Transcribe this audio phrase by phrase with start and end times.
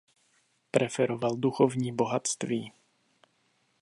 [0.71, 2.71] Preferoval duchovní bohatství.